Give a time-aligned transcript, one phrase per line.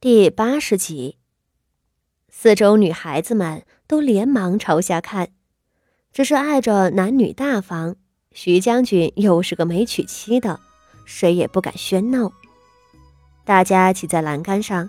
[0.00, 1.16] 第八十集，
[2.28, 5.30] 四周女孩子们都连忙朝下看，
[6.12, 7.96] 只是碍着男女大防，
[8.30, 10.60] 徐将军又是个没娶妻的，
[11.04, 12.30] 谁也不敢喧闹。
[13.44, 14.88] 大家挤在栏杆上，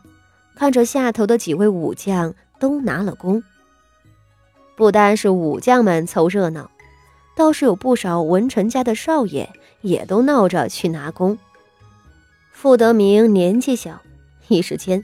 [0.54, 3.44] 看着下头的几位武将都拿了弓。
[4.76, 6.70] 不单是武将们凑热闹，
[7.36, 9.52] 倒是有不少文臣家的少爷
[9.82, 11.36] 也都闹着去拿弓。
[12.52, 14.00] 傅德明年纪小。
[14.50, 15.04] 一时间，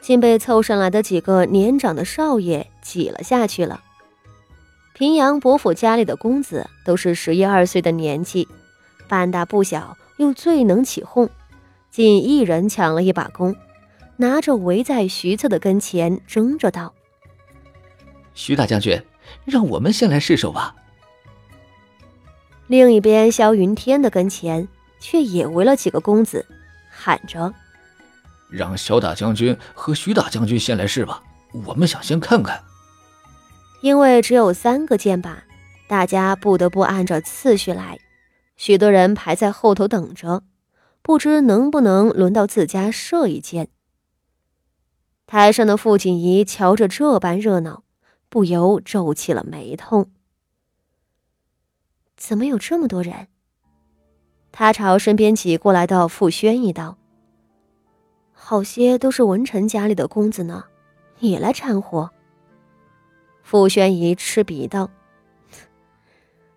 [0.00, 3.82] 竟被凑上来的几个年长的少爷挤了下去了。
[4.94, 8.46] 平阳伯府家里的公子都是十一二岁的年纪，
[9.08, 11.28] 半大不小，又最能起哄，
[11.90, 13.56] 竟一人抢了一把弓，
[14.16, 16.94] 拿着围在徐策的跟前，争着道
[18.34, 19.02] ：“徐大将军，
[19.44, 20.76] 让我们先来试手吧。”
[22.68, 24.68] 另一边，萧云天的跟前
[25.00, 26.46] 却也围了几个公子，
[26.88, 27.52] 喊着。
[28.48, 31.22] 让萧大将军和徐大将军先来试吧，
[31.66, 32.62] 我们想先看看。
[33.80, 35.36] 因为只有三个箭靶，
[35.88, 37.98] 大家不得不按照次序来。
[38.56, 40.42] 许多人排在后头等着，
[41.02, 43.68] 不知能不能轮到自家射一箭。
[45.26, 47.82] 台上的傅锦仪瞧着这般热闹，
[48.28, 50.08] 不由皱起了眉头。
[52.16, 53.28] 怎么有这么多人？
[54.52, 56.96] 他朝身边挤过来的傅宣一道。
[58.34, 60.64] 好些都是文臣家里的公子呢，
[61.20, 62.10] 也来掺和。
[63.42, 64.90] 傅宣仪嗤鼻道，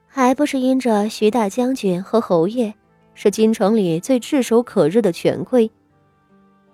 [0.05, 2.73] 还不是因着徐大将军和侯爷
[3.13, 5.71] 是京城里最炙手可热的权贵，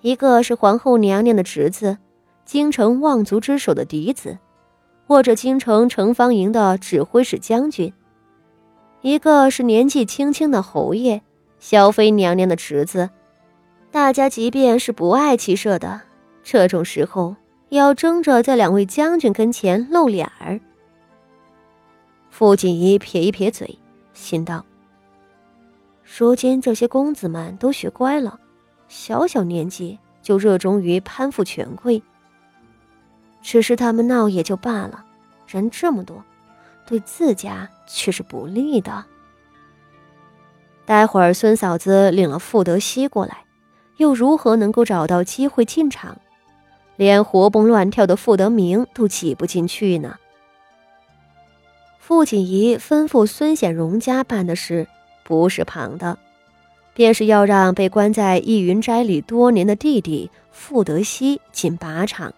[0.02, 1.98] 一个是皇后娘娘的侄子，
[2.46, 4.38] 京城望族之首的嫡子，
[5.08, 7.92] 握着京城城防营的指挥使将军；
[9.02, 11.22] 一个是年纪轻轻的侯爷，
[11.60, 13.10] 萧妃娘娘的侄子。
[13.94, 16.02] 大家即便是不爱骑射的，
[16.42, 17.36] 这种时候
[17.70, 20.60] 也要争着在两位将军跟前露脸儿。
[22.32, 23.78] 傅锦衣撇一撇嘴，
[24.16, 24.66] 心道：
[26.04, 28.40] 如今这些公子们都学乖了，
[28.88, 32.02] 小小年纪就热衷于攀附权贵。
[33.44, 35.06] 只是他们闹也就罢了，
[35.46, 36.20] 人这么多，
[36.88, 39.06] 对自家却是不利的。
[40.84, 43.38] 待会儿孙嫂子领了傅德熙过来。
[43.98, 46.18] 又如何能够找到机会进场？
[46.96, 50.18] 连活蹦乱跳的傅德明都挤不进去呢。
[51.98, 54.88] 傅锦仪吩咐孙显荣家办的事，
[55.24, 56.18] 不是旁的，
[56.94, 62.34] 便是要让被关在逸云斋里多年的弟弟傅德熙进靶场，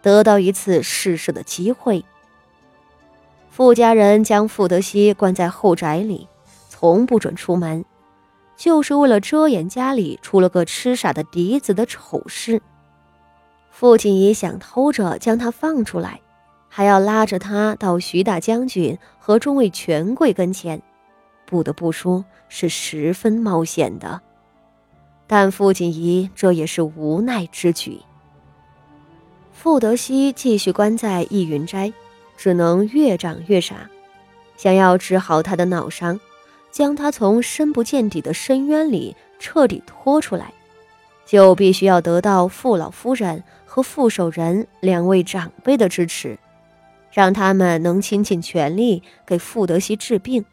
[0.00, 2.04] 得到一次试射的机会。
[3.50, 6.26] 傅家人将傅德熙关在后宅里，
[6.68, 7.84] 从不准出门。
[8.56, 12.60] 就是为了遮掩家里出了个痴傻的嫡子的丑事。
[13.70, 16.20] 父亲也想偷着将他放出来，
[16.68, 20.80] 还要拉着他到徐大将军和众位权贵跟前，
[21.44, 24.20] 不得不说是十分冒险的。
[25.26, 28.00] 但傅锦仪这也是无奈之举。
[29.52, 31.92] 傅德熙继续关在逸云斋，
[32.36, 33.88] 只能越长越傻，
[34.56, 36.20] 想要治好他的脑伤。
[36.74, 40.52] 将他从深不见底的深渊里彻底拖出来，
[41.24, 46.36] 就必须要得到傅老夫人和傅守仁两位长辈的支持，
[47.12, 50.44] 让他们能倾尽全力给傅德熙治病，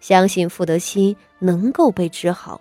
[0.00, 2.60] 相信傅德熙能够被治好，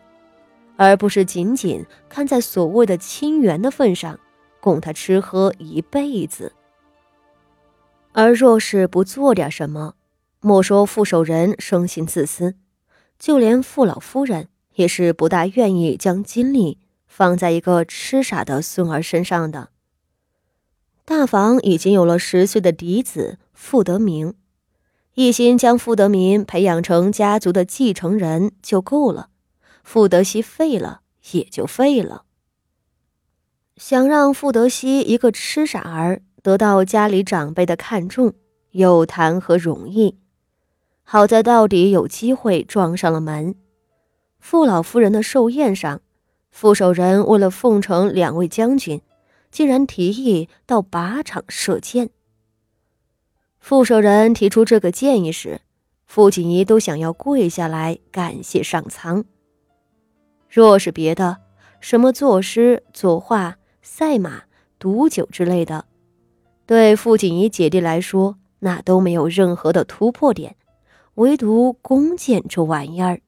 [0.77, 4.19] 而不是仅仅看在所谓的亲缘的份上
[4.59, 6.53] 供他吃喝一辈子。
[8.11, 9.95] 而若是不做点什么，
[10.39, 12.53] 莫说傅守仁生性自私。
[13.21, 19.69] 就连傅老夫人也是不大愿意将精力放在一个痴傻的孙儿身上的。
[21.05, 24.33] 大房已经有了十岁的嫡子傅德明，
[25.13, 29.29] 一心将傅德明培养成家族的继承人就够了，
[29.83, 31.01] 傅德熙废了
[31.33, 32.23] 也就废了。
[33.77, 38.33] 想让傅德熙一个痴傻儿得到家里长辈的看重，
[38.71, 40.17] 又谈何容易？
[41.11, 43.53] 好在到底有机会撞上了门。
[44.39, 45.99] 傅老夫人的寿宴上，
[46.51, 49.01] 傅守仁为了奉承两位将军，
[49.51, 52.11] 竟然提议到靶场射箭。
[53.59, 55.59] 傅守仁提出这个建议时，
[56.05, 59.25] 傅锦仪都想要跪下来感谢上苍。
[60.47, 61.39] 若是别的，
[61.81, 64.43] 什么作诗、作画、赛马、
[64.79, 65.83] 赌酒之类的，
[66.65, 70.55] 对傅锦仪姐弟来说，那都没有任何的突破点。
[71.15, 73.19] 唯独弓箭这玩意儿，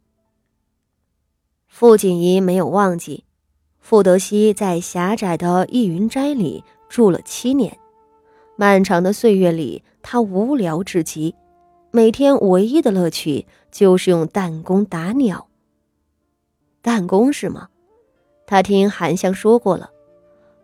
[1.67, 3.25] 傅锦仪没有忘记。
[3.79, 7.77] 傅德熙在狭窄的逸云斋里住了七年，
[8.55, 11.35] 漫长的岁月里，他无聊至极，
[11.91, 15.47] 每天唯一的乐趣就是用弹弓打鸟。
[16.81, 17.67] 弹弓是吗？
[18.47, 19.89] 他听韩香说过了。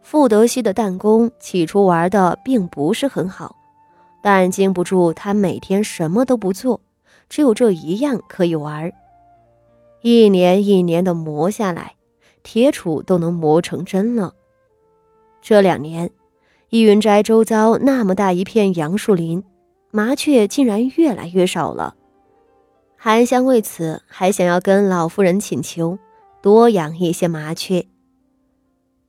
[0.01, 3.57] 傅德熙的弹弓起初玩的并不是很好，
[4.24, 6.80] 但经不住他每天什么都不做，
[7.30, 8.92] 只有这一样可以玩。
[10.02, 11.94] 一年一年的磨下来。
[12.42, 14.34] 铁杵都能磨成针了。
[15.42, 16.10] 这两年，
[16.70, 19.44] 逸云斋周遭那么大一片杨树林，
[19.92, 21.96] 麻雀竟然越来越少了。
[22.96, 26.00] 韩香为此还想要跟老夫人请求
[26.42, 27.86] 多养一些麻雀。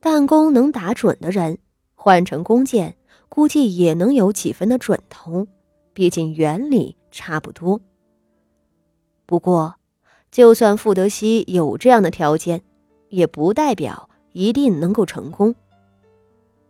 [0.01, 1.57] 弹弓能打准的人，
[1.95, 2.95] 换成弓箭，
[3.29, 5.47] 估计也能有几分的准头，
[5.93, 7.79] 毕竟原理差不多。
[9.31, 9.75] 不过，
[10.29, 12.63] 就算傅德熙有这样的条件，
[13.07, 15.55] 也不代表一定能够成功。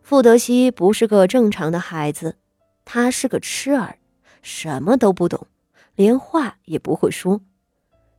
[0.04, 2.38] 傅德熙不是个正常的孩子，
[2.86, 3.98] 他是个痴儿，
[4.44, 5.48] 什么都不懂，
[5.96, 7.42] 连话也不会说。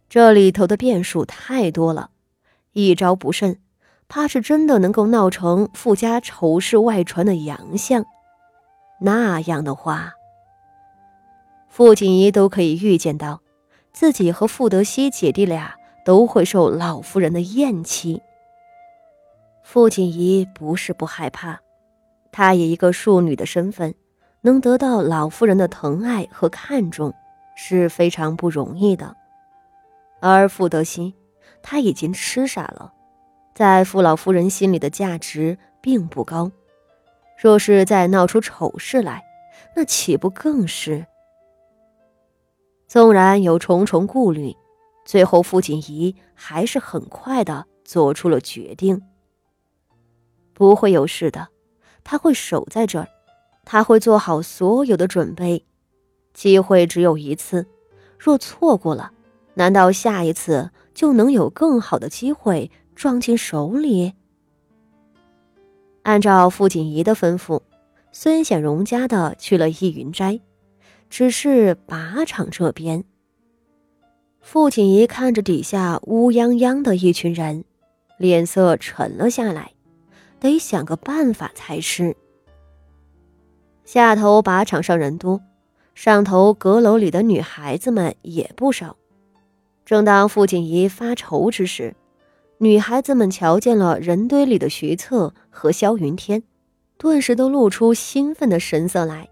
[0.09, 2.11] 这里头的变数太多了，
[2.73, 3.61] 一招不慎，
[4.09, 8.05] 怕是真的能够闹成傅家丑事外传的洋相。
[9.01, 10.15] 那样的话，
[11.69, 13.41] 傅锦仪都可以预见到，
[13.93, 15.75] 自己和傅德熙姐弟俩。
[16.05, 18.21] 都会受老夫人的厌弃。
[19.63, 21.61] 傅锦仪不是不害怕，
[22.33, 23.95] 她以一个庶女的身份，
[24.41, 27.15] 能得到老夫人的疼爱和看重，
[27.55, 29.17] 是非常不容易的。
[30.21, 31.15] 而傅德熙，
[31.63, 32.93] 他已经痴傻了，
[33.55, 36.51] 在傅老夫人心里的价值并不高。
[37.41, 39.23] 若是再闹出丑事来，
[39.77, 41.07] 那岂不更是？
[42.93, 44.55] 纵然有重重顾虑。
[45.03, 49.01] 最后，傅锦仪还是很快的做出了决定。
[50.53, 51.49] 不会有事的，
[52.05, 53.09] 他会守在这儿，
[53.65, 55.65] 他会做好所有的准备。
[56.35, 57.67] 机会只有一次，
[58.19, 59.11] 若错过了，
[59.55, 64.13] 难道下一次就能有更好的机会撞进手里？
[66.03, 67.63] 按照傅锦仪的吩咐，
[68.13, 70.39] 孙显荣家的去了逸云斋，
[71.13, 73.05] 只是靶场这边。
[74.41, 77.67] 傅景仪看着底下乌泱泱的一群人，
[78.17, 79.73] 脸色沉了下来，
[80.41, 82.17] 得想个办法才是。
[83.85, 85.43] 下头靶场上人多，
[85.95, 88.97] 上头阁楼里的女孩子们也不少。
[89.85, 91.95] 正当傅景仪发愁之时，
[92.57, 96.43] 女孩子们瞧见了人堆里的徐策和萧云天，
[96.97, 99.29] 顿时都露出兴奋的神色来。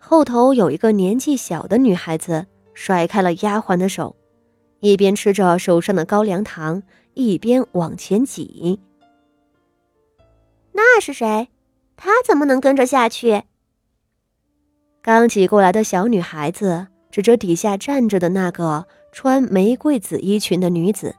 [0.00, 2.46] 后头有一个年纪小的女孩子。
[2.72, 4.16] 甩开了丫鬟的手，
[4.78, 6.82] 一边吃着手上的高粱糖，
[7.12, 8.80] 一边往前挤。
[10.72, 11.48] 那是谁？
[11.94, 13.42] 他怎么能跟着下去？
[15.02, 21.14] 刚挤过来的小女孩子指着底下站着的那个穿玫瑰紫衣裙的女子，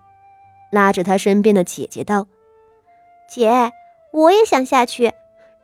[0.72, 2.25] 拉着她身边的姐姐道
[3.30, 3.72] ：“姐，
[4.13, 5.13] 我也想下去。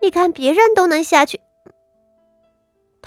[0.04, 1.40] 你看别人都能下去。”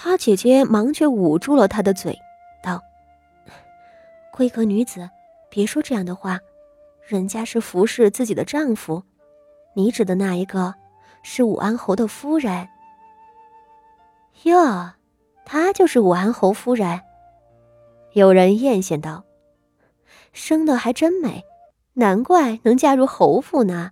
[0.02, 2.19] 她姐姐忙却捂住了她的嘴。
[2.62, 2.82] 道
[4.32, 5.11] 闺阁女子，
[5.50, 6.41] 别说这样的话，
[7.06, 9.02] 人家是服侍自己的丈夫，
[9.75, 10.75] 你指的那一个，
[11.23, 12.67] 是武安侯的夫人。
[14.44, 14.93] 哟，
[15.44, 17.03] 她就是武安侯夫人。
[18.15, 19.22] 有人艳羡道
[20.32, 21.44] ：“生的还真美，
[21.93, 23.91] 难怪能嫁入侯府呢。”